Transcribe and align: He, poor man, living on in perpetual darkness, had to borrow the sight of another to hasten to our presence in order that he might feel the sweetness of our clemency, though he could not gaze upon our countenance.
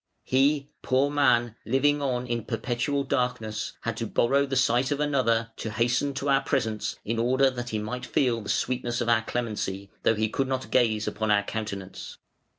He, 0.23 0.71
poor 0.81 1.11
man, 1.11 1.53
living 1.63 2.01
on 2.01 2.25
in 2.25 2.45
perpetual 2.45 3.03
darkness, 3.03 3.73
had 3.81 3.95
to 3.97 4.07
borrow 4.07 4.47
the 4.47 4.55
sight 4.55 4.89
of 4.89 4.99
another 4.99 5.51
to 5.57 5.69
hasten 5.69 6.15
to 6.15 6.27
our 6.29 6.41
presence 6.41 6.97
in 7.05 7.19
order 7.19 7.51
that 7.51 7.69
he 7.69 7.77
might 7.77 8.07
feel 8.07 8.41
the 8.41 8.49
sweetness 8.49 8.99
of 9.01 9.09
our 9.09 9.21
clemency, 9.21 9.91
though 10.01 10.15
he 10.15 10.27
could 10.27 10.47
not 10.47 10.71
gaze 10.71 11.07
upon 11.07 11.29
our 11.29 11.43
countenance. 11.43 12.17